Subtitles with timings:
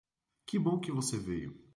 [0.47, 1.55] Que bom que você veio.